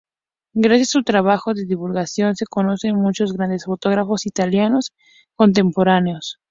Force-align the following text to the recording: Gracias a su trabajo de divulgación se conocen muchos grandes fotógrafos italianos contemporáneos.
Gracias 0.55 0.87
a 0.95 0.97
su 0.97 1.03
trabajo 1.03 1.53
de 1.53 1.67
divulgación 1.67 2.35
se 2.35 2.47
conocen 2.47 2.95
muchos 2.99 3.33
grandes 3.33 3.65
fotógrafos 3.65 4.25
italianos 4.25 4.93
contemporáneos. 5.35 6.39